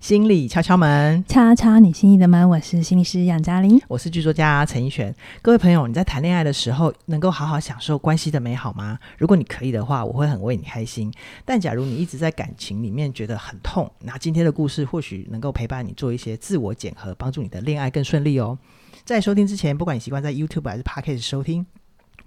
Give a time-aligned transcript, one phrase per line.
[0.00, 2.48] 心理敲敲门，敲敲你心意的门。
[2.48, 5.14] 我是心理师杨嘉玲，我是剧作家陈奕璇。
[5.42, 8.98] 各位朋友，你在谈恋爱的时候，能够好好享受关系的美好吗？
[9.18, 11.12] 如果你可以的话，我会很为你开心。
[11.44, 18.58] 但假如你一直在感情里面觉得很痛，那今天的故事或许能够陪伴你做一些自我检核，帮助你的恋爱更顺利哦。
[19.04, 21.66] 在收听之前，不管你习惯在 YouTube 还是 Podcast 收听。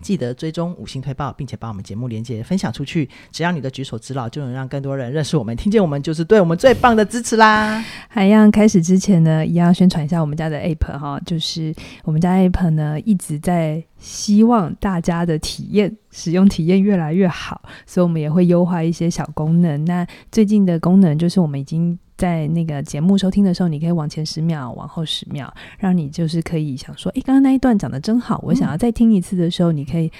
[0.03, 3.09] 记得追踪五星推报，并且把我们节目连接分享出去。
[3.31, 7.83] 只要你的举手之劳，就能让更多人认识我们、听见我们，就是对我们最棒的支持啦！
[8.09, 19.83] 还要开始之前呢，一样宣传一下我们家的 App 哈，就是我们家 App 呢一直在希望大家的体验、使用体验越来越好，所以我们也会优化一些小功能。
[19.85, 21.97] 那最近的功能就是我们已经。
[22.17, 30.11] 在那个节目收听的时候，你可以往前十秒，往后十秒，让你就是可以想说，诶，刚刚那一段讲的真好，我想要再听一次的时候，嗯、你可以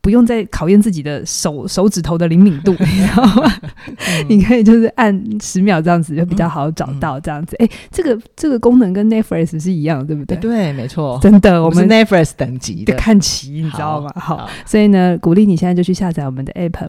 [0.00, 3.52] 不用再考验自己的手手指头的灵敏度，你知道吗？
[3.86, 7.56] 嗯、你可以就是按十秒这样子就比较好找到这样子。
[7.56, 10.36] 诶，这个这个功能跟 Netflix 是一样的，对不对？
[10.38, 14.12] 对，没错，真的，我们，我们是 Netflix 等级的看齐，你知道吗？
[14.14, 16.88] 好，好，所以呢，鼓励你现在就去下载我们的 App。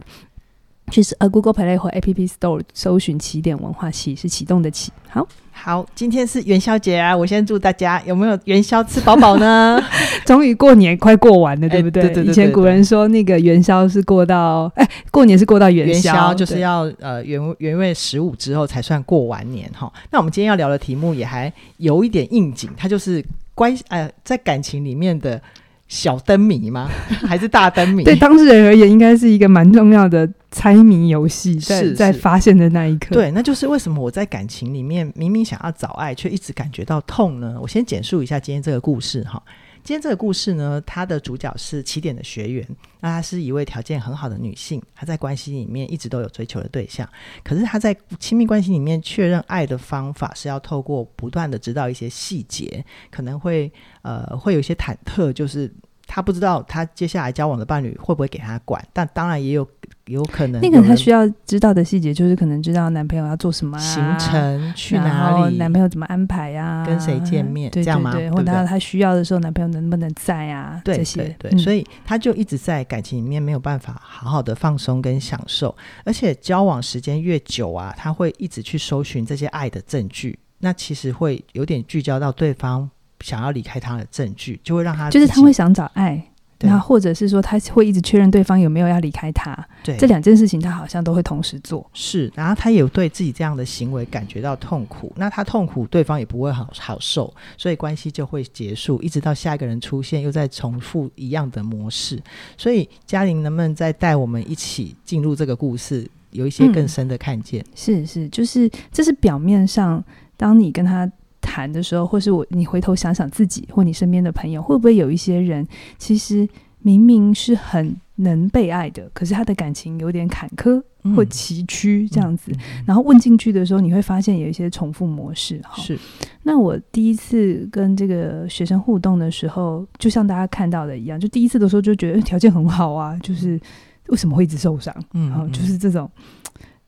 [0.90, 4.92] 去呃 Google Play 或 App Store 搜寻起点文化启是启动的启。
[5.08, 7.16] 好好，今天是元宵节啊！
[7.16, 9.80] 我先祝大家有没有元宵吃饱饱呢？
[10.26, 12.02] 终于过年快过完了，对不对？
[12.02, 19.90] 欸、对对对对对，以前古人说那个元宵是过到哎、欸，过年是过到元宵，元宵就是要呃元元月十五之后才算过完年哈。
[20.10, 23.24] 那我们今天要聊的题目也还有一点应景，它就是
[23.54, 25.40] 关呃在感情里面的。
[25.88, 26.88] 小灯谜吗？
[27.26, 28.02] 还是大灯谜？
[28.04, 31.54] 对当事人而言，应该是一个蛮重要的猜谜游戏。
[31.56, 37.56] 在在发现的那一刻，对，那就是为什么我在感情里面明明想要找爱，却一直感觉到痛呢？
[37.60, 39.42] 我先简述一下今天这个故事哈。
[39.84, 42.66] 今天这个故事呢，它的主角是起点的学员。
[43.00, 47.06] 那她是一位条件很好的女性，她在关系里面一直都有追求的对象。
[47.44, 55.70] 可是她在亲密关系里面确认爱的方法是要透过不断的知道一些细节，可能会呃会有一些忐忑，就是。
[56.06, 59.66] 他不知道他接下来交往的伴侣会不会给他管，但当然也有
[60.06, 60.60] 有可能。
[60.60, 68.12] 那个他需要知道的细节就是可能知道男朋友要做什么、啊、行程，去哪里，男朋友怎么安排呀、啊，跟谁见面，对对对，这样吗？
[68.12, 70.80] 对，或者他他需要的时候，男朋友能不能在啊？
[70.84, 82.90] 对，这些对，对，对、嗯，所以他就一直在感情里面没有办法好好的放松跟享受，而且交往时间越久啊，他会一直去搜寻这些爱的证据，那其实会有点聚焦到对方。
[83.20, 86.22] 想要离开他的证据，就会让他就是他会想找爱，
[86.60, 89.54] 那或者是说他会一直确认对方有没有要离开他。
[89.82, 91.88] 对，这两件事情他好像都会同时做。
[91.92, 102.22] 是，然后他也有对自己这样的行为感觉到痛苦，那他痛苦，对方也不会好好受，所以关系就会结束，一直到下一个人出现，又在重复一样的模式。
[102.56, 107.60] 所以嘉玲能不能再带我们一起进入这个故事，有一些更深的看见？
[107.62, 110.02] 嗯、是是，就是这是表面上，
[110.36, 111.10] 当你跟他。
[111.54, 115.64] 谈的时候，或是我，你回头想想自己或你身边的朋友，会不会有一些人，
[115.98, 116.48] 其实
[116.80, 120.82] 明明是很能被爱的，可是他的感情有点坎坷
[121.14, 122.50] 或崎岖这样子。
[122.84, 125.62] 然后问进去的时候，你会发现有一些重复模式。
[125.76, 125.96] 是。
[126.42, 133.60] 那我第一次跟这个学生互动的时候，就像大家看到的一样，就第一次的时候就觉得条件很好啊，就是
[134.08, 134.92] 为什么会一直受伤？
[135.12, 136.10] 嗯，然后就是这种，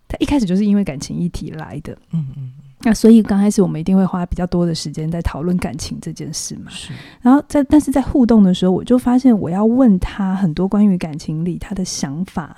[0.08, 1.96] 他一开始就是因为感情议题来的。
[2.10, 2.52] 嗯嗯。
[2.80, 6.70] 那所以刚开始我们一定会花比较多的时间在讨论感情这件事嘛。
[6.70, 6.92] 是。
[7.22, 12.54] 然后在但是在互动的时候，我就发现我要问他很多关于感情里他的想法，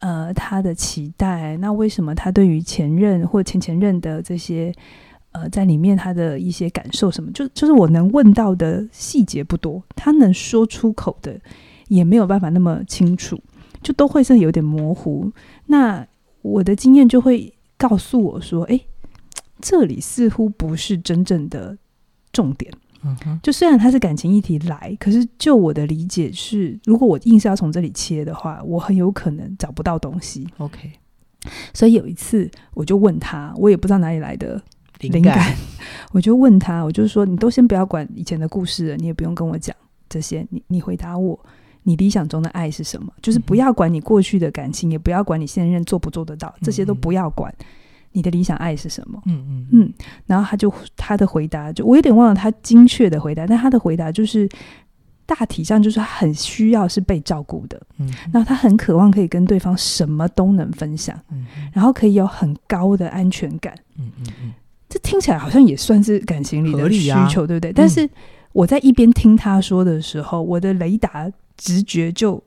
[0.00, 1.56] 呃，他的期待。
[1.58, 4.74] 那为什么他对于前任或前前任的这些
[5.30, 11.40] 呃在里面他的一些感受什么，就就是我能问到的细节不多，他能说出口的
[11.86, 13.40] 也没有办法那么清楚，
[13.82, 15.30] 就都会是有点模糊。
[15.66, 16.04] 那
[16.42, 18.80] 我的经验就会告诉我说，哎。
[19.60, 21.76] 这里似乎不是真正的
[22.32, 22.72] 重点。
[23.02, 30.44] 嗯哼，就虽然它是感情议题来，可是就我的理解是，如果我硬是要从这里切的话，我很有可能找不到东西。
[30.58, 30.90] OK，
[31.72, 34.60] 所以有一次我就问他，我也不知道哪里来的
[34.98, 35.56] 灵感，灵感
[36.10, 39.74] 我就问他，我就说：“你都先不要管以前的故事了，你也不用跟我讲
[40.08, 41.38] 这些，你你回答我，
[41.84, 43.12] 你理想中的爱是什么？
[43.22, 47.54] 就是不要管你过去的感情，也不要管你现任做不做得到，这些都不要管。”
[48.12, 49.22] 你的理想爱是什么？
[49.26, 49.94] 嗯嗯嗯，
[50.26, 54.48] 然后他就他的回答就我有点忘了他精确的回答，但他的回答就是
[55.26, 64.52] 大体上就是他很需要是被照顾的，嗯，然后他很渴望可以跟对方什么都能分享，嗯，然后可以有很高的安全感，嗯嗯嗯，
[64.88, 67.72] 这听起来好像也算是感情里的需求，对不对？
[67.72, 68.08] 但是
[68.52, 72.42] 我在一边听他说的时候，我的雷达直觉就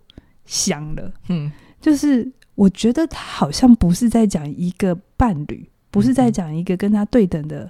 [0.46, 2.32] 响了，嗯，就是。
[2.62, 7.68] 我觉得他好像不是在讲一个伴侣不是在讲一个跟他对等的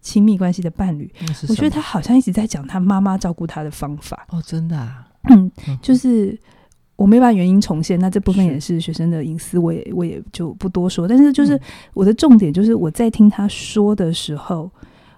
[0.00, 1.12] 亲密关系的伴侣。
[1.48, 4.28] 我觉得他好像一直在讲他妈妈照顾他的方法。
[4.28, 5.50] 哦，真的啊，嗯，
[5.82, 6.38] 就是
[6.94, 11.08] 我没把原因重现，那这部分也是学生的隐私，我也我也就不多说。
[11.08, 11.60] 但是就是
[11.92, 14.70] 我的重点就是我在听他说的时候，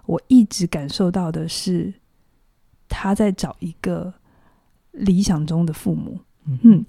[0.07, 1.93] 我一直感受到的是
[2.89, 4.11] 他在找一个
[4.93, 6.19] 理想中的父母。
[6.63, 6.85] 嗯，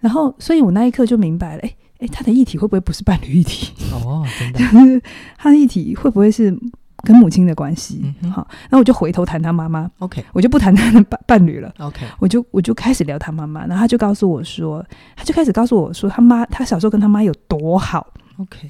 [0.00, 1.76] 然后所以我那一刻就明白了，哎。
[1.98, 3.72] 哎，他的议题会不会不是伴侣议题？
[3.90, 5.00] 哦，真的，
[5.38, 6.54] 他的议题会不会是
[6.98, 8.14] 跟母亲的关系？
[8.22, 9.90] 嗯、好，那我就回头谈他妈妈。
[10.00, 11.74] OK，我就不谈他的伴伴侣了。
[11.78, 14.84] OK，我就我就开始聊他妈妈，然后他就告诉我说，
[15.16, 18.06] 他就开始告诉我说，他妈他小时候跟他妈有多好。
[18.36, 18.68] OK，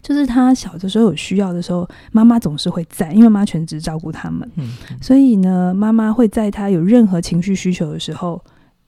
[0.00, 4.48] 就是他小的时候有需要的时候，妈妈总是会在，因为妈妈全职照顾他们。
[4.54, 4.72] 嗯，
[5.02, 8.40] 所以呢，妈妈会在他有任何情绪需求的时候，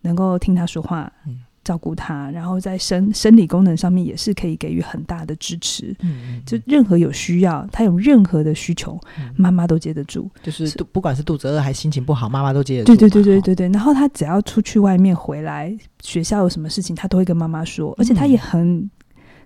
[0.06, 1.12] 能够听他说话。
[1.26, 1.40] 嗯。
[1.66, 5.92] 照顾他，然后在生生理功能上面也是可以给予很大的支持。
[5.98, 10.30] 嗯，就任何有需要，他有任何的需求，嗯、妈妈都接得住。
[10.44, 12.94] 就是不管是肚子饿还是心情不好，妈妈都接得住。
[12.94, 13.68] 对对对对对对。
[13.70, 18.88] 然后他只要出去外面回来，学校有什么事情，他都会跟妈妈说，而且他也很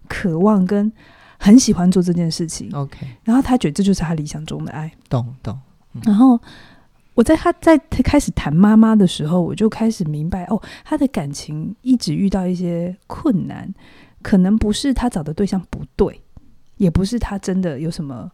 [0.07, 0.93] 渴望跟
[1.39, 2.69] 很喜欢做这件事情。
[2.75, 4.93] OK，然后他觉得这就是他理想中的爱。
[5.09, 5.59] 懂懂。
[5.95, 6.39] 嗯、然后。
[7.21, 13.71] 我在他在他开始谈妈妈的时候，我就开始明白哦，他的感情一直遇到一些困难，
[14.23, 16.19] 可能不是他找的对象不对，
[16.79, 18.31] 也不是他真的有什么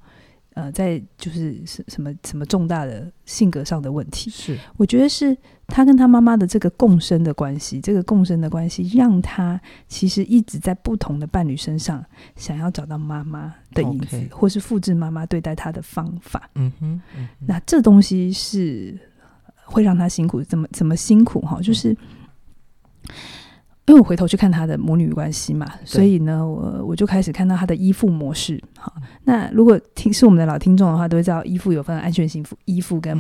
[0.55, 4.31] 呃，在就是什什么什么重大的性格上的问题。
[4.31, 5.37] 是，我觉得是
[5.69, 12.05] 他跟他妈妈的这个共生的关系，这个共生的关系让他其实一直在不同的伴侣身上
[12.37, 14.29] 想要找到妈妈的影子，Okay.
[14.31, 16.49] 或是复制妈妈对待他的方法。
[16.55, 18.97] 嗯哼，嗯哼，那这东西是
[19.65, 21.61] 会让他辛苦，怎么怎么辛苦哈？
[21.61, 21.97] 就是
[23.87, 28.63] 因为我回头去看他的母女关系嘛，所以呢，我我就开始看到他的依附模式。
[28.79, 28.93] 好，
[29.25, 33.17] 那如果听是我们的老听众的话，都会知道依附有分安全型依附跟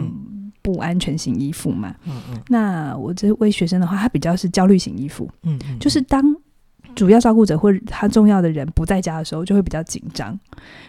[0.63, 1.95] 不安全型依附嘛。
[2.05, 2.41] 嗯嗯。
[2.49, 5.31] 那我这位学生的话，他比较是焦虑型依附。
[5.43, 5.79] 嗯嗯。
[5.79, 6.35] 就是当。
[6.95, 10.39] 主要照顾者或者他重要的人不在家的时候，就会比较紧张。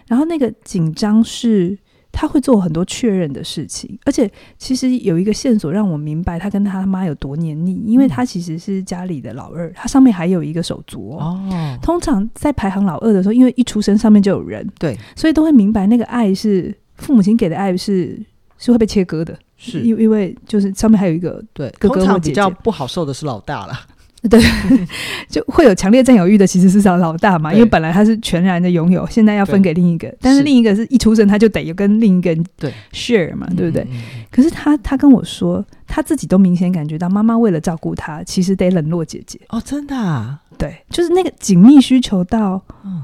[0.07, 1.77] 然后那个紧张是
[2.19, 4.27] 他会做很多确认的事情，而且
[4.57, 11.39] 其实有一个线索让我明白他跟他妈有多黏腻，因为他其实是家里的老二，他上面还有一个手足哦。
[11.79, 18.19] 通常在排行老二的时候，因为一出生上面就有人，对，所以都会明白那个爱是父母亲给的爱是
[18.57, 21.69] 是会被切割的，是因为因为就是上面还有一个对。
[21.79, 23.79] 通常比较不好受的是老大了。
[24.29, 24.41] 对，
[25.29, 32.73] 就会有强烈占有欲的，其实是找老大嘛，因为本来他是全然的拥有，现在要分给另一个，但是另一个是一出生他就得有跟另一个人对。
[32.91, 33.87] share 嘛，对不对？
[34.31, 39.39] 可是他他跟我说，他自己都明显感觉到妈妈为了照顾他，其实得冷落姐姐。
[39.49, 43.03] 哦，真的啊，对，就是那个紧密需求到，嗯，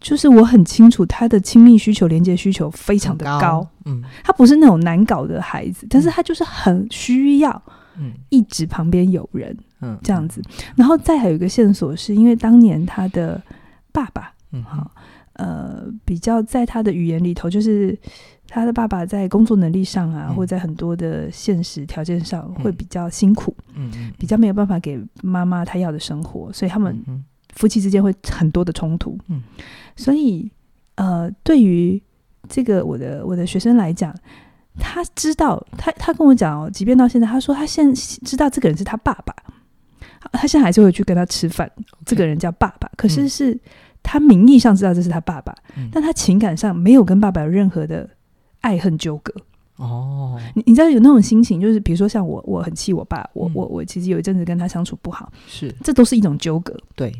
[0.00, 7.62] 就是我很清楚他的亲密需求、连接需求非常的高，嗯，他不是那种难搞的孩子，但是他就是很需要。
[7.96, 10.40] 嗯，一直旁边有人，嗯，这样子，
[10.74, 13.40] 然后再还有一个线索，是因为当年他的
[13.92, 14.90] 爸爸，嗯，好，
[15.34, 17.94] 呃，比较在他的语言里头，就是
[18.48, 26.96] 他的爸爸在工作能力上啊，或在很多的现实条件上会比较辛苦，嗯，比较没有办法给妈妈他要的生活，所以他们
[27.54, 29.42] 夫妻之间会很多的冲突，嗯，
[29.96, 30.50] 所以
[30.94, 32.02] 呃，对于
[32.48, 34.14] 这个我的我的学生来讲。
[34.76, 39.32] 他知道，他他跟我讲哦，即便到现在，他说他现知道这个人是他爸爸，
[40.32, 41.70] 他现在还是会去跟他吃饭。
[42.04, 43.58] 这个人叫爸爸，可是是
[44.02, 48.08] 他名义上知道这是他爸爸，嗯、但他情感上没有跟爸爸有任何的
[48.60, 49.32] 爱恨纠葛。
[49.76, 56.76] 哦，你你知道有那种心情，就是比如说像我，我很气我爸，我我我其实有一阵子跟他相处不好，是这都是一种纠葛。
[56.94, 57.12] 对。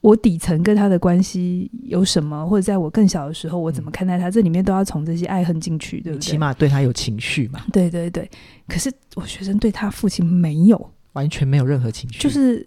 [0.00, 4.28] 我底层跟他的关系有什么，或者在我更小的时候，我怎么看待他？
[4.28, 6.20] 嗯、这里面都要从这些爱恨进去，对不对？
[6.20, 7.62] 起码对他有情绪嘛。
[7.72, 8.30] 对对对。
[8.68, 12.64] 可是我学生对他父亲没有，完全没有任何情绪，就是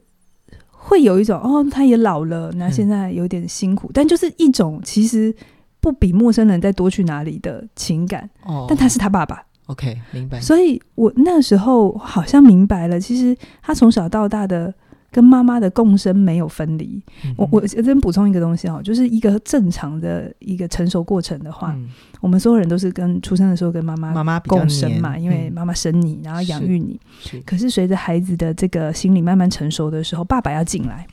[0.70, 5.34] 会有一种哦，他也老了，那现在有点辛苦，嗯、但就是一种其实
[5.80, 8.30] 不比陌生人再多去哪里的情感。
[8.44, 8.66] 哦。
[8.68, 9.42] 但他是他爸爸。
[9.68, 10.42] OK，明白。
[10.42, 14.74] 所以我那时候好像明白了，其实他从小到大的。
[15.12, 17.02] 跟妈妈的共生没有分离。
[17.26, 21.90] 嗯、我我先补充一个东西哈，就是一个正常的一个成熟过程的话，嗯、
[22.22, 27.00] 我们所有人都是跟出生的时候跟妈妈妈妈共生嘛，因为妈妈生你，然后养育你。
[27.22, 27.40] 是。
[27.42, 31.08] 可是随着孩子的这个心理慢慢成熟的时候，爸爸要进来。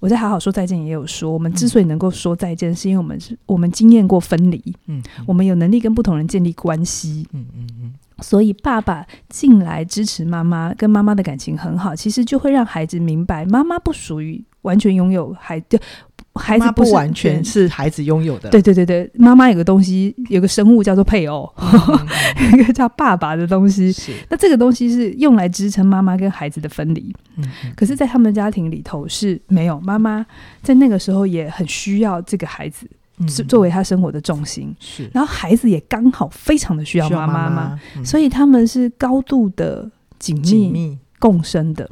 [0.00, 4.62] 我在好好说再见也有说，我们之所以能够说再见，是因为我们是我们经验过分离。
[4.86, 5.02] 嗯。
[5.26, 7.26] 我们有能力跟不同人建立关系。
[7.32, 7.94] 嗯嗯嗯。
[8.20, 15.78] 所以爸爸进来支持妈妈，跟妈妈的感情很好，其实就会让孩子明白，妈妈不属于完全拥有孩子，
[16.34, 18.50] 孩子不完全是孩子拥有的。
[18.50, 21.52] 对对对对，妈妈有个东西，有个生物叫做配偶，
[22.52, 23.90] 一个 叫爸爸的东西。
[23.92, 27.14] 是，那这个东西是用来支撑妈妈跟孩子的分离。
[27.36, 27.44] 嗯，
[27.76, 30.24] 可是，在他们家庭里头是没有妈妈，
[30.62, 32.88] 在那个时候也很需要这个孩子。
[33.28, 35.08] 是作为他生活的重心，是。
[35.14, 41.88] 然后孩子也刚好非常的需要妈妈嘛，所以他们是高度的紧密共生的。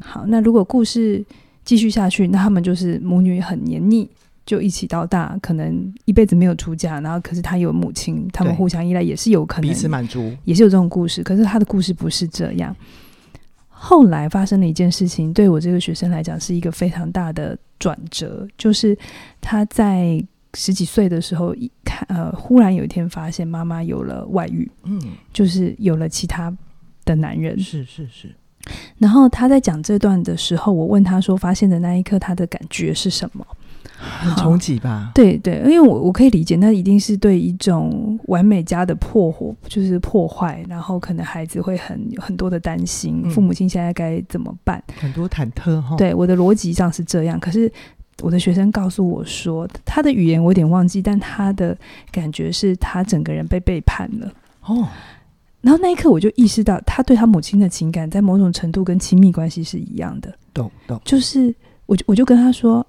[0.00, 1.24] 好，那如果故事
[1.64, 4.06] 继续下去，那他们就是母女很黏腻，
[4.44, 11.22] 就一起到大，可能一辈子没有出嫁，然后可是他有母亲，他们互相依赖也是有可能，彼此满足，也是有这种故事。
[11.22, 12.76] 可是他的故事不是这样。
[13.68, 18.96] 后来发生了一件事情，对我这个学生来讲是一个非常大的转折，就是
[19.40, 20.22] 他在。
[20.56, 24.98] 十几岁的时候，一看呃，忽然有一天发现妈妈有了外遇，嗯，
[25.30, 26.50] 就是有了其他
[27.04, 28.34] 的男人，是是是。
[28.96, 33.46] 然后他在讲这段的时候，我问他说：“发现的那一刻，他的感觉是什么？”
[33.98, 35.12] 很冲击吧？
[35.14, 44.82] 对对，因为我我可以理解，那一定是对一种完美家的破火，就是破坏，然后可能孩子会很很多的担心，嗯、父母亲现在该怎么办？
[44.98, 45.96] 很多忐忑哈。
[45.96, 47.70] 对，我的逻辑上是这样，可是。
[48.22, 51.76] 我的学生告诉我说，他的语言我有点忘记，但他的
[52.10, 54.32] 感觉是他整个人被背叛了。
[54.64, 54.88] 哦，
[55.60, 60.34] 然后那一刻我就意识到，他对他母亲的情感在某种程度跟亲密关系是一样的。
[60.54, 61.54] 懂懂，就是
[61.84, 62.84] 我就我就跟他说，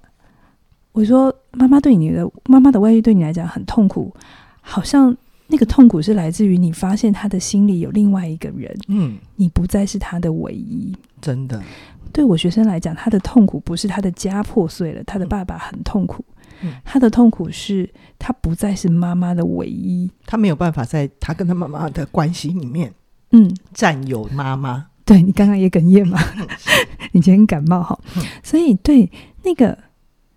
[0.92, 4.14] 我说妈妈对你的妈妈的外遇对你来讲很痛苦，
[4.62, 5.14] 好像
[5.46, 11.62] 那个痛苦是来自于你发现他的心里有另外一个人，嗯，你不再是他的唯一，真的。
[12.12, 16.24] 对我学生来讲，他的痛苦不是他的家破碎了，他的爸爸很痛苦。
[16.60, 17.88] 嗯，他的痛苦是
[18.18, 22.92] 他不再是妈妈的唯一，他没有办法在他跟他妈妈的关系里面，
[23.30, 24.86] 嗯，占有妈妈。
[25.04, 26.18] 对，你刚刚也哽咽嘛？
[27.12, 27.98] 你今天感冒哈？
[28.42, 29.08] 所以对
[29.44, 29.78] 那个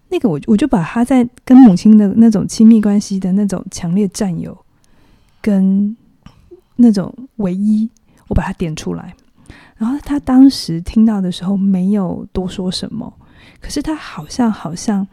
[0.10, 4.56] 那个我我就把他在跟母亲的那种亲密关系的那种强烈占有
[5.42, 5.98] 跟
[6.76, 7.90] 那种唯一，
[8.28, 9.14] 我把它点出来。
[9.82, 13.12] 然后他当时听到的时候没有多说什么，
[13.60, 15.08] 可是他好像好像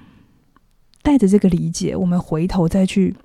[1.01, 3.17] 带着这个理解，我们回头再去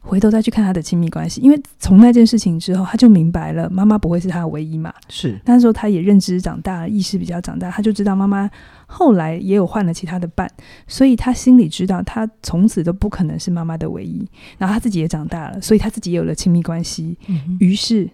[0.00, 4.94] 回头再去看他的亲密关系，因为从那件事情之后，他就明白了妈妈不会是他的唯一嘛。
[5.08, 8.48] 是那时候他也认知长大，意识比较长大，他就知道妈妈
[8.86, 10.48] 后来也有换了其他的伴，
[10.86, 14.24] 所以他心里知道他从此都不可能是妈妈的唯一。
[14.56, 17.18] 然后他自己也长大了，所以他自己也有了亲密关系。
[17.26, 18.08] 嗯，于是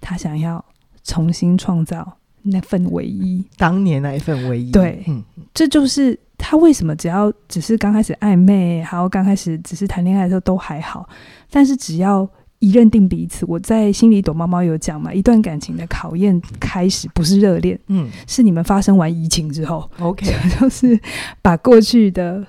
[0.00, 0.64] 他想要。
[1.08, 4.70] 重新创造那份唯一，当年那一份唯一。
[4.70, 5.24] 对，嗯，
[5.54, 11.08] 这就是他为什么只要只是刚开始暧昧，还有刚开始只是谈恋爱的时候都还好，
[11.50, 20.26] 但是只要一认定彼此，我在心里躲猫猫有讲嘛，一段感情的考验开始不是热恋，嗯，是你们发生完移情之后，OK，
[20.60, 20.98] 就是
[21.40, 22.46] 把过去的，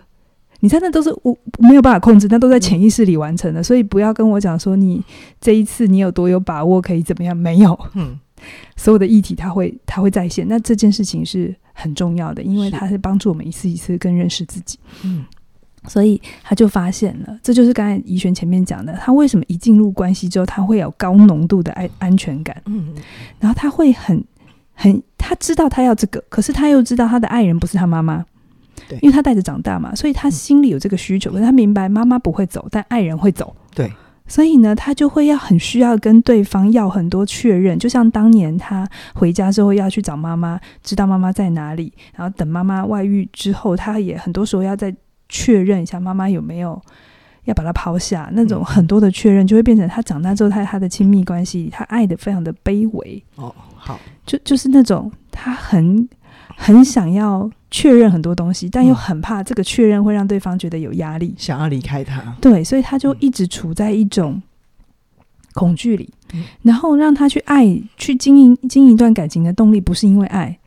[0.60, 5.04] 你猜那都是我没有办法控制，那都在潜意识里完成的，嗯，所以不要跟我讲说你
[5.42, 8.20] 这一次你有多有把握可以怎么样，没有，嗯。
[8.76, 10.48] 所有的议题，它会它会在线。
[10.48, 14.78] 那这件事情是很重要的，因为它是帮助我们一次一次更认识自己。
[15.04, 15.26] 嗯，
[15.88, 22.62] 所以他就发现了，这就是刚才怡璇前面讲的，他为什么一进入关系之后，他会有高浓度的爱安全感。
[22.66, 22.94] 嗯，
[23.40, 24.24] 然后他会很
[24.74, 28.26] 很，他知道他要这个，可是他又知道他的爱人不是他妈妈，
[28.88, 33.56] 对，因为他带着长大嘛，所以他心里有这个需求，可是他明白妈妈不会走，但爱人会走。
[33.74, 33.92] 对。
[34.30, 44.96] 所以呢，他就会要很需要跟对方要很多确认，就像当年他回家之后要去找妈妈，知道妈妈在哪里，然后等妈妈外遇之后，他也很多时候要再
[45.28, 46.80] 确认一下妈妈有没有
[47.46, 53.24] 要把他抛下，那种很多的确认，就会变成他长大之后，他他的亲密关系里，他爱的非常的卑微。
[53.36, 56.08] 哦，好，就就是那种他很
[56.56, 57.50] 很想要。
[57.72, 62.36] 确认很多东西，但又很怕这个确认会让对方觉得有压力，想要离开他。
[62.42, 64.42] 对，所以他就一直处在一种
[65.54, 67.66] 恐惧里，嗯、然后让他去爱、
[67.98, 70.58] 去经营、经营一段感情的动力，不是因为爱，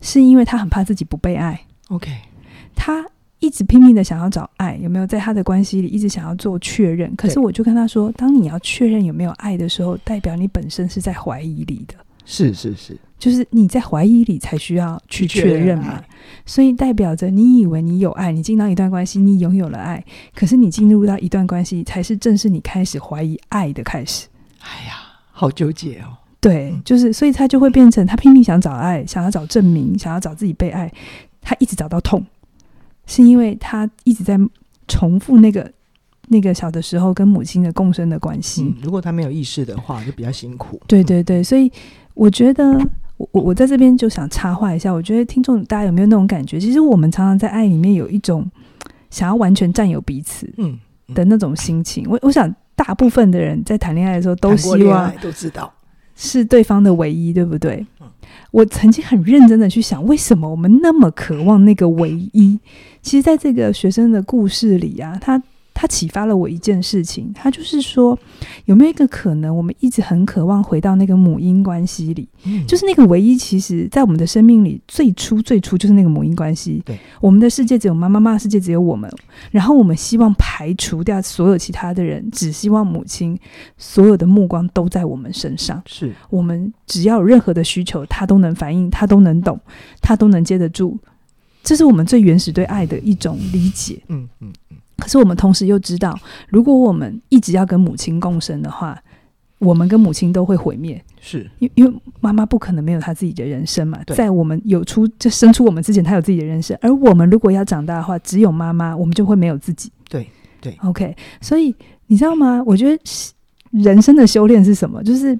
[0.00, 1.58] 是因为他很怕自己不被爱。
[1.88, 2.10] OK，
[2.74, 3.04] 他
[3.38, 7.14] 一直拼命的想要找爱，有没有在他的关系里一直想要做确认？
[7.16, 11.94] 可是我就跟他说，当你要确认有没有爱的时候，代表你本身是在怀疑里的。
[12.24, 12.96] 是是是。
[13.22, 16.02] 就是你在怀疑里才需要去确认嘛，
[16.44, 24.26] 所以代表着你以为你有爱，你进到一段关系，你拥有了爱，可是你进入到一段关系，才是正是你开始怀疑爱的开始。
[24.58, 24.94] 哎呀，
[25.30, 26.18] 好纠结哦。
[26.40, 30.92] 对，就是所以他就会变成他拼命想找爱，想要找证明，想要找自己被爱，
[31.40, 32.26] 他一直找到痛，
[33.06, 34.36] 是因为他一直在
[34.88, 35.72] 重复那个
[36.26, 38.64] 那个小的时候跟母亲的共生的关系。
[38.64, 40.82] 嗯，如果他没有意识的话，就比较辛苦。
[40.88, 41.70] 对对对，所以
[42.14, 42.84] 我觉得。
[43.22, 46.58] 我我我在这边就想插话一下，我觉得听众大家有没有那种感觉？
[46.58, 48.44] 其实我们常常在爱里面有一种
[49.10, 50.76] 想要完全占有彼此嗯
[51.14, 52.04] 的那种心情。
[52.08, 55.72] 我我想大部分的人在谈恋爱的时候都希望都知道
[56.16, 57.86] 是对方的唯一，对不对？
[58.50, 62.58] 我曾经很认真的去想，为什么我们那么渴望那个唯一？
[63.02, 65.40] 其实，在这个学生的故事里啊，他。
[65.82, 68.16] 他启发了我一件事情，他就是说，
[68.66, 76.80] 有没有一个可能，我们一直很渴望回到那个母婴关系里，嗯，就是那个唯一，其实，在我们的生命里，最初最初就是那个母婴关系。
[76.86, 79.10] 对，我们的世界只有妈妈，妈妈的世界只有我们，
[79.50, 83.36] 然后我们希望排除掉所有其他的人，只希望母亲
[83.76, 85.82] 所有的目光都在我们身上。
[85.86, 89.58] 是我们只要有任何的需求，他都能反应，他都能懂，
[90.00, 90.96] 他都能接得住。
[91.64, 94.00] 这是我们最原始对爱的一种理解。
[94.06, 94.52] 嗯嗯。
[95.02, 96.16] 可是我们同时又知道，
[96.48, 98.96] 如果我们一直要跟母亲共生的话，
[99.58, 101.02] 我们跟母亲都会毁灭。
[101.20, 103.98] 是，因因为妈妈不可能没有她自己的人生嘛。
[104.14, 106.78] 在我们有出就生出我们之前，她有自己的人生。
[106.80, 109.90] 而我们如果要长大的话，只有妈妈，我们就会没有自己。
[110.08, 110.28] 对
[110.60, 111.16] 对，OK。
[111.40, 111.74] 所以
[112.06, 112.62] 你知道吗？
[112.64, 113.02] 我觉得
[113.70, 115.02] 人生的修炼是什么？
[115.02, 115.36] 就是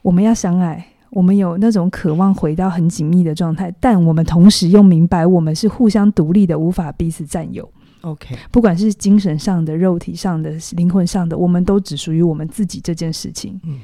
[0.00, 7.70] 我们要相爱，我们有那种渴望回到很紧密的状态，但我们同时又明白，我们是互相独立的，无法彼此占有。
[8.04, 12.80] OK，不管是精神上的、肉体上的、灵魂上的，我们都只属于我们自己。
[12.84, 13.80] 这件事情，嗯，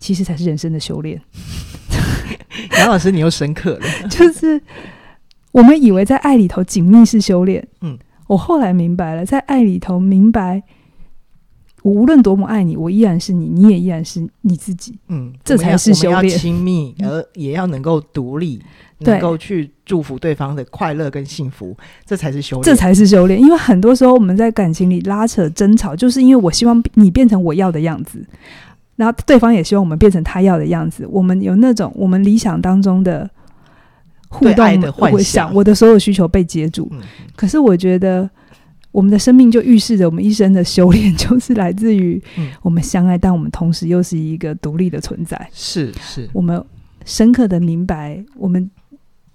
[0.00, 1.20] 其实才是人生的修炼。
[2.78, 3.86] 杨老师，你又深刻了。
[4.10, 4.60] 就是
[5.52, 7.96] 我们以为在爱里头紧密是修炼，嗯，
[8.26, 10.64] 我后来明白了，在爱里头明白，
[11.82, 14.98] 我无论多么爱你，我依然是你，你也依然是你自己。
[15.06, 16.36] 嗯，这才是修炼。
[16.36, 18.60] 亲密，而也要能够独立。
[18.98, 23.40] 能够去祝福对方的快乐跟幸福，这才是修炼，这才是修炼。
[23.40, 28.24] 因为很多时候我们在感情里拉扯争吵，就是因为我希望你变成我要的样子，
[28.96, 31.06] 然后对方也希望我们变成他要的样子。
[31.10, 33.28] 我们有那种我们理想当中的
[34.28, 36.88] 互动的幻想，我的所有需求被接住。
[36.92, 37.02] 嗯。
[37.34, 38.30] 可是我觉得
[38.92, 42.22] 我们的生命就预示着我们一生的修炼，就是来自于
[42.62, 45.48] 我们相爱，但我们同时又是一个独立的存在。
[45.52, 46.64] 是是，我们
[47.04, 48.70] 深刻的明白我们。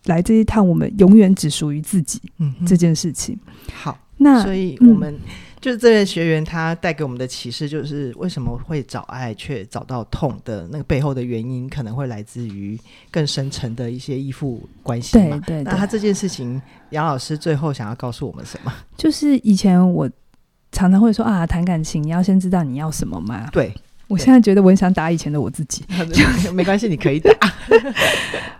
[0.09, 2.21] 来这一趟，我们永远只属于自己。
[2.39, 3.39] 嗯，这件事情。
[3.73, 5.19] 好，那所以我们、嗯、
[5.61, 12.77] 就是这位学员，他带给我们的启示就是：为什么会找爱却找到痛的那个背后的原因，可能会来自于
[13.09, 15.37] 更深层的一些依附关系嘛。
[15.45, 15.63] 对对，对。
[15.63, 18.73] 那他这件事情，杨老师最后想要告诉我们什么？
[18.97, 20.09] 就是以前我
[20.71, 23.47] 常常会说啊，谈感情你要先知道你要什么嘛。
[23.51, 23.73] 对。
[24.07, 25.85] 我现在觉得我很想打以前的我自己。
[26.51, 27.31] 没关系，你可以打。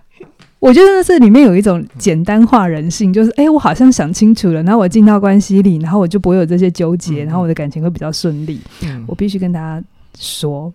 [0.59, 8.59] 我觉得这里面有一种简单化人性，就是哎，我好像想清楚了，然后我进到关系里，然后我就不会有这些纠结，然后我的感情会比较顺利。
[8.83, 9.81] 嗯，我必须跟大家
[10.17, 10.71] 说，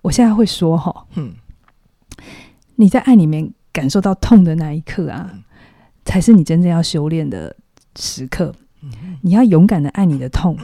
[0.00, 1.32] 我现在会说哈，嗯，
[2.76, 5.30] 你在爱里面感受到痛的那一刻啊，
[6.06, 7.54] 才是你真正要修炼的
[7.96, 8.54] 时刻。
[9.20, 10.56] 你要勇敢的爱你的痛，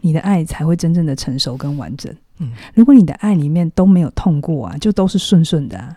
[0.00, 2.12] 你的爱才会真正的成熟跟完整。
[2.40, 5.96] 嗯，如果你的爱里面都没有痛过啊，就都是顺顺的啊。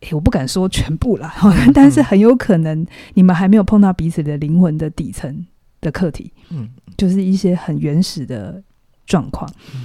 [0.00, 1.34] 欸、我不敢说全部啦，
[1.74, 5.46] 但是很有可能你们还没有碰到彼此的灵魂的底层
[5.80, 8.62] 的课题，嗯，就是一些很原始的
[9.06, 9.50] 状况。
[9.74, 9.84] 嗯、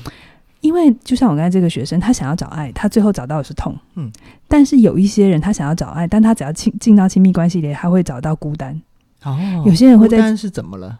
[0.61, 4.11] 因为就像我刚才这个学生，他想要找爱，他最后找到的是痛，嗯。
[4.47, 8.81] 但是有一些人，他想要找爱，但他只要进进到亲密关系里，他会找到孤单。
[9.23, 10.99] 哦，有些人会在，孤单是怎么了？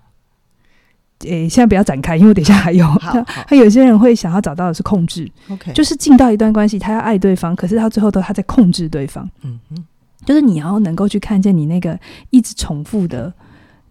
[1.19, 2.85] 诶，现在不要展开，因为等一下还有。
[2.99, 9.27] 他他有些人会想要找到的是控制，OK，就是进到一段关系，他要爱对方，可是他最后都他在控制对方。
[9.41, 9.83] 嗯嗯，
[10.25, 11.97] 就是你要能够去看见你那个
[12.31, 13.33] 一直重复的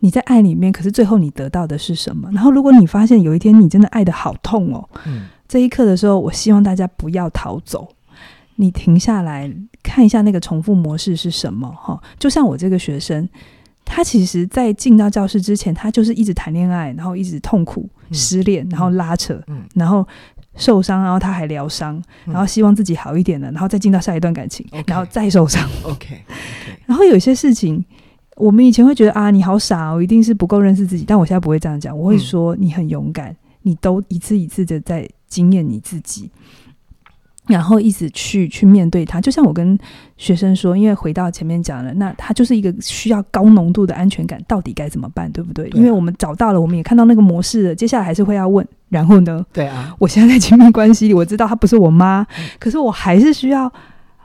[0.01, 2.31] 你在爱里面，可是最后你得到的是什么？
[2.31, 7.89] 然后如果你发现有一天你真的爱的好痛哦，嗯，这一刻的时候，我希望大家不要逃走，
[8.57, 9.51] 你停下来
[9.83, 11.99] 看一下那个重复模式是什么哈。
[12.19, 13.29] 就像我这个学生。
[13.85, 19.41] 他其实，在进到教室之前，他就是一直谈恋爱，然后一直痛苦、失恋，然后拉扯，
[19.75, 20.07] 然后
[20.57, 25.69] 受伤，然后他还疗伤，然后希望自己好一点了，然后再进到下一段感情，然后再受伤。
[25.85, 26.19] OK，
[26.87, 27.85] 然后有些事情，
[28.37, 31.05] 我们以前会觉得啊，你好傻哦，一定是不够认识自己。
[31.07, 36.31] 但我现在不会这样讲，我会说你很勇敢，你都一次一次的在经验你自己。
[37.47, 39.79] 然后一直去去面对他，就像我跟
[40.17, 45.69] 学生说，因为回到前面讲了，那他就是一个需要高浓度的安全感，到底该怎么办，对不对？
[45.69, 45.79] 对啊。
[45.79, 49.45] 因为我们找到了，我们也看到那个模式了，接下来还是会要问，然后呢？
[49.53, 53.71] 对啊，我现在在亲密关系里，我知道他不是我妈，嗯，可是我还是需要，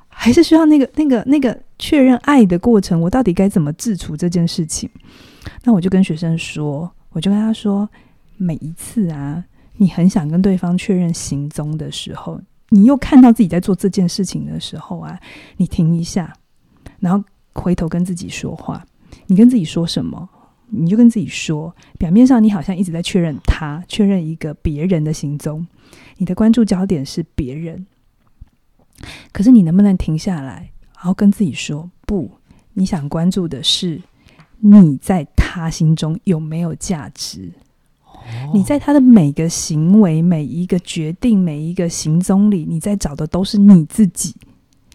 [0.08, 4.90] 还是需要那个那个那个确认爱的过程，我到底该怎么自处这件事情？
[5.66, 7.90] 那我就跟学生说，我就跟他说，
[8.38, 9.44] 每一次啊，
[9.76, 12.40] 你很想跟对方确认行踪的时候。
[12.70, 15.20] 你又看到自己在做这件事情的时候啊，
[15.58, 16.34] 你停一下，
[17.00, 18.86] 然后回头跟自己说话。
[19.28, 20.30] 你跟自己说什么？
[20.72, 21.76] 你就跟自己说。
[21.98, 25.66] 表面上你好像一直在确认他，确认一个别人的行踪，
[26.18, 27.88] 你的关注焦点是别人。
[29.32, 32.30] 可是你能不能停下来，然后跟自己说：不，
[32.74, 34.02] 你想关注的是
[34.60, 37.52] 你在他心中有没有价值？
[38.54, 44.36] 你在他的每个行为、每一个决定、每一个行踪里，你在找的都是你自己，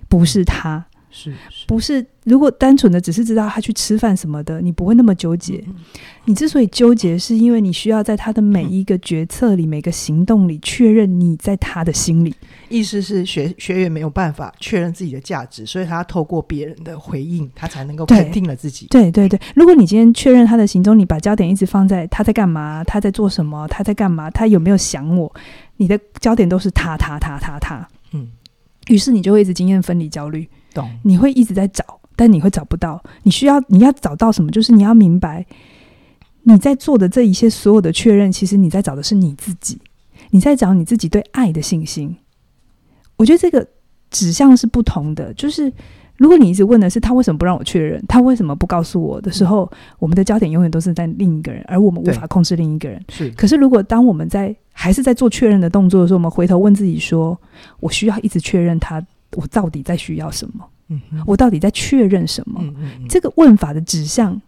[0.09, 0.85] 不是他。
[1.17, 2.05] 是，是不是？
[2.25, 5.63] 如果单纯的只是知道他去吃饭什么的，你不会那么纠结。
[5.69, 5.77] 嗯、
[6.25, 12.35] 你之所以纠结，是因为你需要在他的每一个决策里、嗯、每个行动里确认你在他的心里。
[12.69, 18.89] 意思是学学员没有办法确认自己的价值，所以他透过别人的回应，他才能够肯定了自己。
[18.89, 25.33] 对对对，如果你今天确认他的行踪，你把焦点一直放在他在干嘛，他在做什么，他在干嘛，他有没有想我，
[25.77, 27.87] 你的焦点都是他他他他他。
[28.13, 28.29] 嗯，
[28.89, 30.49] 于是你就会一直经验分离焦虑。
[30.75, 31.85] 懂，你会一直在找，
[32.17, 33.03] 但你会找不到。
[33.23, 34.51] 你需要，你要找到什么？
[34.51, 35.47] 就是你要明白，
[36.43, 39.81] 你在做的这一些所有的确认，其实你在找的是你自己，
[40.31, 42.15] 你在找你自己对爱的信心。
[43.17, 43.67] 我觉得这个
[44.11, 45.73] 指向是不同的，就是。
[46.17, 53.05] 如果你一直问的是他为什么不让我确认，他为什么不告诉我的时候，嗯、我们的焦点永远都是在另一个人，而我们无法控制另一个人。
[53.09, 53.29] 是。
[53.31, 57.37] 可是如果当我们在还是在做确认的动作的时候，我们回头问自己说：
[57.81, 59.05] 我需要一直确认他，
[59.37, 60.69] 我到底在需要什么？
[61.27, 62.61] 我到底在确认什么？
[62.63, 63.09] 嗯嗯嗯。
[63.09, 64.41] 这个问法的指向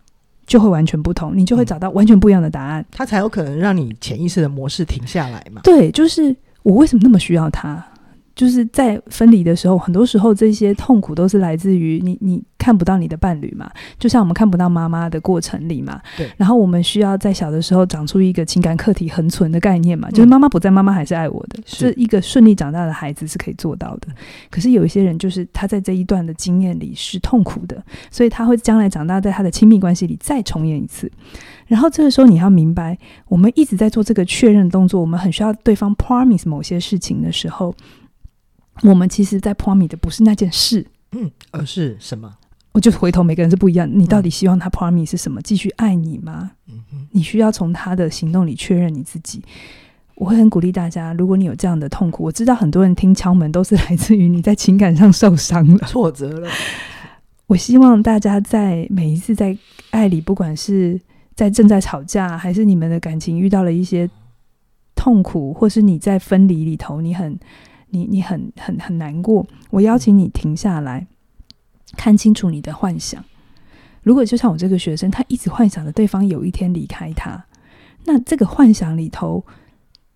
[0.47, 2.85] 就会完全不同，你就会找到完全不一样的答案。
[2.93, 5.61] 它才有可能让你潜意识的模式停下来嘛？
[5.65, 7.85] 对，就是我为什么那么需要他？
[8.37, 13.69] 就是在分离的时候，很多时候这些痛苦都是来自于你，你看不到你的伴侣嘛，
[13.99, 15.99] 就像我们看不到妈妈的过程里嘛。
[16.19, 16.31] 对。
[16.37, 21.59] 然后我们需要在小的时候长出一个情感课题恒存的概念嘛，就是妈妈不在，妈妈还是爱我的。
[21.65, 21.91] 是。
[21.91, 24.09] 这一个顺利长大的孩子是可以做到的。
[24.51, 31.11] 可是有一些人，就是他在这一段的经验里是痛苦的，所以他会将来长大，在他的亲密关系里再重演一次。
[31.67, 37.75] 然后这个时候你要明白，我们一直在做这个确认动作，我们很需要对方 promise 某些事情的时候。
[38.83, 42.33] 我们其实，在 promise 的不是那件事，嗯，而是什么？
[42.73, 43.89] 我就回头，每个人是不一样。
[43.91, 45.41] 你到底希望他 promise 是什么？
[45.41, 46.51] 继续爱你吗？
[46.69, 49.43] 嗯哼，你需要从他的行动里确认你自己。
[50.15, 56.49] 我会很鼓励大家，如果你有这样的痛苦，我知道很多人听敲门都是来自于你在情感上受伤了、挫折了。
[57.47, 59.57] 我希望大家在每一次在
[59.91, 61.01] 爱里，不管是
[61.35, 64.07] 在正在吵架，还是你们的感情遇到了一些
[64.95, 67.39] 痛苦，或是你在分离里头，你很。
[67.97, 71.07] 你你很很很难过，我邀请你停下来，
[71.97, 73.25] 看清楚你的幻想。
[74.03, 77.47] 如果就像我这个学生，他一直幻想着对方有一天离开他，
[78.05, 79.45] 那这个幻想里头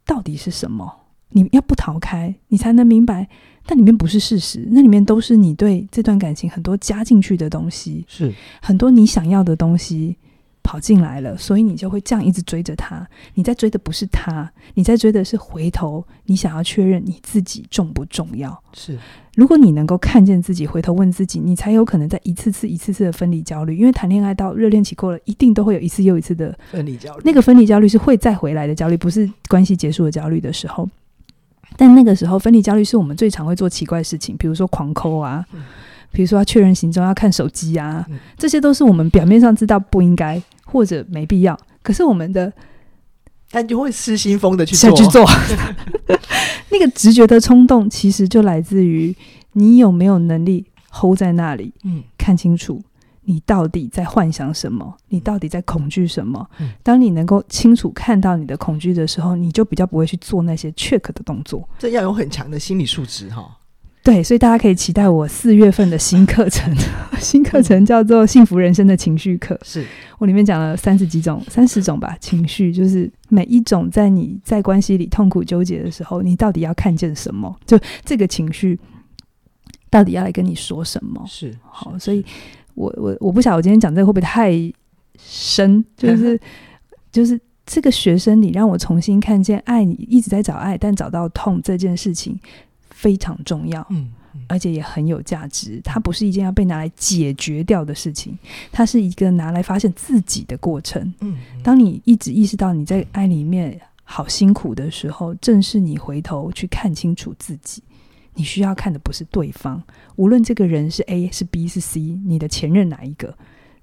[0.04, 1.06] 到底是什么？
[1.30, 3.28] 你要不逃开，你才能明白，
[3.68, 10.16] 那里面不是事实，那里面都是你对这段感情很多加进去的东西，是很多你想要的东西。
[10.62, 13.07] 跑进来了，所以你就会这样一直追着他。
[13.35, 16.05] 你在追的不是他，你在追的是回头。
[16.27, 18.62] 你想要确认你自己重不重要？
[18.73, 18.99] 是。
[19.37, 23.77] 如果你能够看见自己，回头问自己，你才有可能在一次次、一次次的分离焦虑。
[23.77, 27.23] 因为谈恋爱到热恋期过了，一定都会有一次又一次的分离焦虑。
[27.25, 30.88] 那个分离焦虑是会再回来的焦虑，不是关系结束的焦虑的时候。
[31.77, 35.44] 但那个时候，分离焦虑是我们最常会做奇怪事情，比如说狂抠啊。
[35.53, 35.62] 嗯
[36.12, 42.53] 比如说要确认行踪，要看手机啊，嗯，这些都是我们表面上知道不应该或者没必要，可是我们的，
[43.51, 44.92] 但就会失心疯的去做。
[44.96, 45.25] 去做
[46.70, 49.14] 那个直觉的冲动，其实就来自于
[49.53, 52.81] 你有没有能力 hold 在那里，嗯，看清楚
[53.23, 56.49] 你到底在幻想什么，你到底在恐惧什么。
[56.59, 61.68] 嗯，当你能够清楚看到你的恐惧的时候，你就比较不会去做那些 check 的动作。
[61.79, 63.57] 这要有很强的心理素质哈。
[64.02, 66.74] 对，所以大家可以期待我四月份的新课程，
[67.20, 69.54] 新课程叫做《幸福人生的情绪课》。
[69.62, 69.84] 是
[70.18, 77.54] 我里面讲了三十几种、三十种吧情绪，就是每一种在你在关系里痛苦纠结的时候，你到底要看见什么？
[77.66, 78.78] 就这个情绪
[79.90, 81.22] 到底要来跟你说什么？
[81.28, 82.24] 是好，所以
[82.74, 84.50] 我我我不晓得我今天讲这个会不会太
[85.18, 85.84] 深？
[85.98, 86.40] 就是
[87.12, 92.40] 就是这个学生，你让我重新看见爱，你一直在找爱，但找到痛这件事情。
[93.00, 94.10] 非常重要，嗯，
[94.46, 95.80] 而且也很有价值。
[95.82, 98.38] 它不是一件要被拿来解决掉的事情，
[98.70, 101.14] 它是一个拿来发现自己的过程。
[101.20, 107.82] 嗯，当你一直意识到你在爱里面好辛苦的时候，正是你回头去看清楚自己。
[108.34, 109.82] 你需要看的不是对方，
[110.16, 113.34] 无论这个人是 A 是 B 是 C，你的前任哪一个，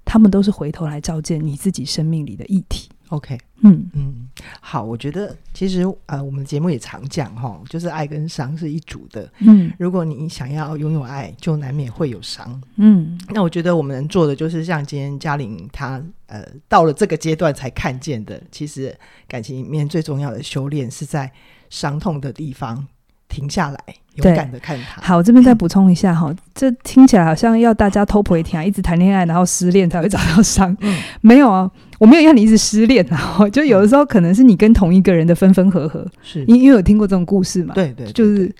[0.04, 2.88] 他们都是回头来照见你自己生命里的议题。
[3.08, 4.28] OK，嗯嗯。
[4.60, 9.30] 好，我觉得其实呃，我们节目也常讲哈，就是爱跟伤是一组的。
[9.38, 12.60] 嗯，如果你想要拥有爱，就难免会有伤。
[12.76, 18.94] 嗯，那我觉得我们能做的就是像今天嘉玲她呃到了这个阶段才看见的，其实
[19.26, 21.30] 感情里面最重要的修炼是在
[21.70, 22.86] 伤痛的地方
[23.28, 23.78] 停下来。
[24.14, 25.00] 勇敢的看他。
[25.00, 30.76] 好，我这边再补充一下哈，这听起来好像要大家偷陪听，一直谈恋爱，然后失恋才会找到伤。
[30.80, 37.74] 嗯，没有啊，我没有要你一直失恋啊，就有的时候可能是你跟同一个人的分分合合，是因因为有听过这种故事嘛？
[37.74, 38.50] 对对，对，就是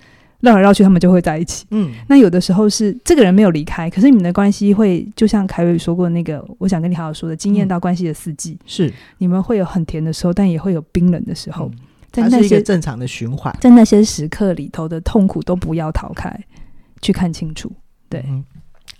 [0.40, 1.64] 绕来绕去，他们就会在一起。
[1.70, 11.70] 嗯，那有的时候是这个人没有离开，可是你们的关系会就像凯瑞说过那个，我想跟你好好说的，经验到关系的四季，嗯，是你们会有很甜的时候，但也会有冰冷的时候。
[11.72, 11.78] 嗯
[12.10, 16.34] 在那些正常的循环，在那些时刻里头的痛苦都不要逃开，
[17.02, 17.70] 去看清楚。
[18.08, 18.24] 对。
[18.26, 18.42] 嗯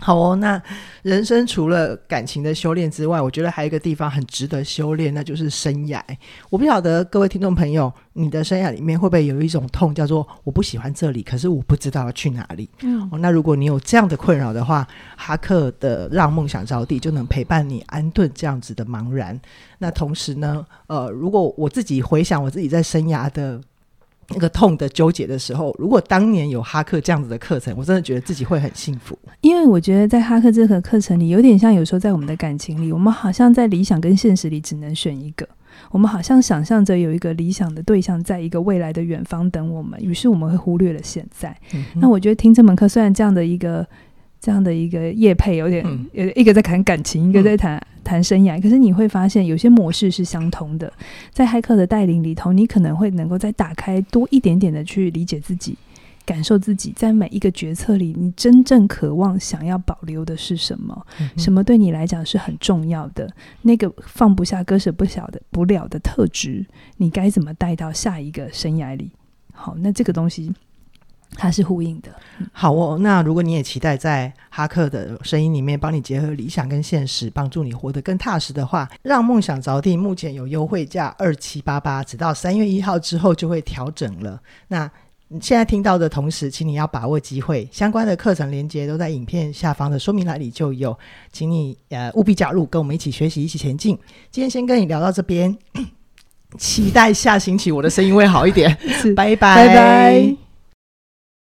[0.01, 0.63] 好哦，那
[1.03, 6.01] 人生除了感情的修炼之外，我觉得还有一个地方很值得修炼，那就是生涯。
[6.51, 12.71] 我不晓得各位听众朋友，你的生涯里面会不会有一种痛，叫做我不喜欢这里，可是我不知道要去哪里。
[12.83, 19.39] 嗯，哦，那如果你有这样的困扰的话，哈克的让梦想着地就能陪伴你安顿这样子的茫然。
[19.79, 23.61] 那同时呢，呃，如果我自己回想我自己在生涯的。
[24.31, 29.19] 那个痛的纠结的时候，如果当年有哈克这样子的课程，我真的觉得自己会很幸福。
[29.41, 35.49] 因为我觉得在哈克这个课程里，有点像有时候在我们的感情里，我们好像在理想跟现实里只能选一个。
[35.91, 41.57] 我们好像想象着有一个理想的对象，在一个未来的远方等我们，于是我们会忽略了现在。
[41.73, 43.87] 嗯、那我觉得听这门课，虽然这样的一个。
[44.41, 48.61] 这样的一个业配有点，有、嗯、一个在谈感情，一个在谈谈、嗯、生涯。
[48.61, 50.93] 可是你会发现，有些模式是相通的。
[51.33, 55.77] 在骇客的带领里头，你可能会能够再打开多一点点的去理解自己，
[56.25, 56.93] 感受自己。
[56.95, 61.07] 在每一个决策里，你真正渴望想要保留的是什么？
[61.21, 63.29] 嗯、什么对你来讲是很重要的？
[63.63, 66.65] 那个放不下、割舍不晓的不了的特质，
[66.99, 69.11] 你该怎么带到下一个生涯里？
[69.53, 70.53] 好，那这个东西。
[71.37, 72.11] 它是呼应的，
[72.53, 72.99] 好哦。
[73.01, 84.41] 那如果你也期待在哈克的声音里面帮你结合理想跟现实，帮助你活得更踏实的话，让梦想着地目前有优惠价二七八八，直到三月一号之后就会调整了。
[84.67, 84.91] 那
[85.41, 90.99] 现在听到的同时，请你要把握机会，相关的课程连接都在影片下方的说明栏里就有，
[91.31, 93.97] 请你呃务必加入，跟我们一起学习，一起前进。
[94.31, 95.55] 今天先跟你聊到这边，
[96.57, 98.75] 期待下星期我的声音会好一点。
[99.15, 99.37] 拜拜。
[99.37, 100.48] 拜拜。